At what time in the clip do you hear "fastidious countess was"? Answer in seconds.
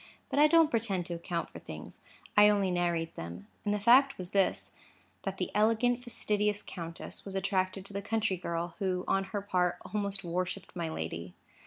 6.03-7.35